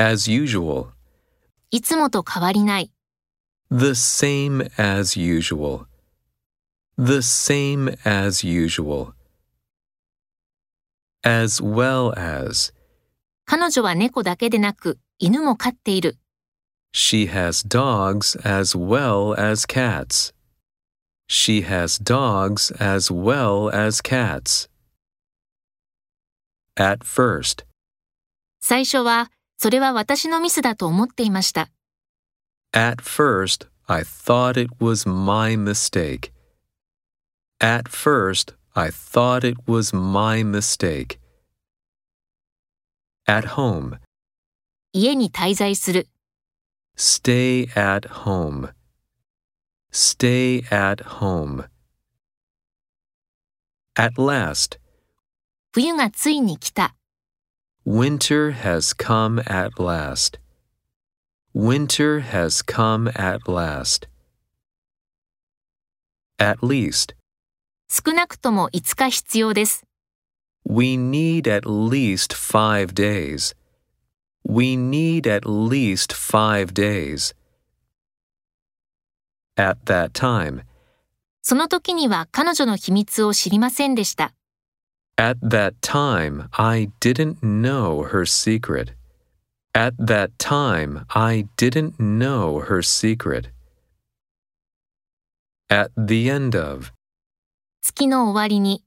[0.00, 0.87] as usual,
[1.69, 2.91] いつもと変わりない。
[3.69, 5.85] the same as usual,
[6.97, 9.13] the same as usual,
[11.23, 12.73] as well as,
[13.45, 16.17] 彼女は猫だけでなく、犬も飼っている。
[16.93, 20.33] she has dogs as well as cats.
[21.29, 24.67] She has dogs as well as cats.
[26.75, 27.65] At first,
[28.61, 29.31] 最初は、
[29.61, 31.69] それは私のミスだと思っていました。
[32.73, 36.31] At first, I thought it was my mistake.
[37.59, 41.19] At first, I thought it was my mistake.
[43.27, 43.99] At home,
[44.93, 46.07] 家に滞在する。
[46.97, 48.73] stay at home.
[49.91, 51.69] Stay at home.
[53.93, 54.79] At last,
[55.71, 56.95] 冬がついに来た。
[57.86, 60.38] winter has come at last.
[61.54, 64.08] Winter has come at last.
[66.38, 67.14] At least,
[67.88, 69.84] 少なくとも5日必要です。
[70.68, 73.54] We need at least five days.
[74.44, 77.34] We need at least five days.
[79.56, 80.62] At that time,
[81.42, 84.34] その時には彼女の秘密を知りませんでした。
[85.18, 88.92] at that time, I didn't know her secret.
[89.74, 93.48] At that time, I didn't know her secret.
[95.68, 96.92] At the end of,
[97.82, 98.84] 月の終わりに、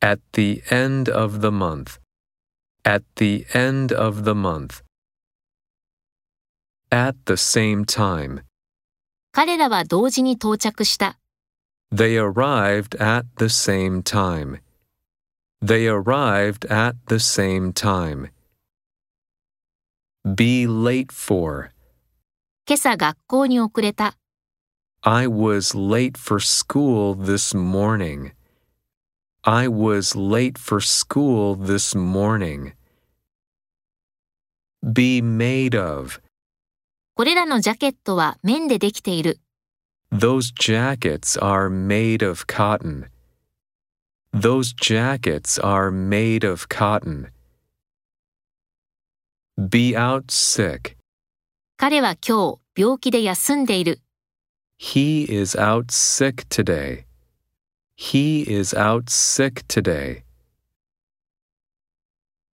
[0.00, 1.98] at the end of the month.
[2.84, 4.82] At the end of the month.
[6.90, 8.42] At the same time.
[9.32, 11.18] 彼らは同時に到着した。
[11.92, 14.60] They arrived at the same time.
[15.64, 18.30] They arrived at the same time.
[20.24, 21.70] Be late for.
[22.66, 24.16] 今朝学校に遅れた。
[25.02, 28.32] I was late for school this morning.
[29.42, 32.74] I was late for school this morning.
[34.82, 36.20] Be made of.
[37.14, 39.40] これらのジャケットは綿でできている。
[40.12, 43.08] Those jackets are made of cotton.
[44.34, 47.30] Those jackets are made of cotton.
[49.56, 50.96] Be out sick.
[51.76, 54.00] 彼は今日病気で休んでいる。
[54.78, 57.04] He is out sick today.
[57.96, 60.22] He is out sick today.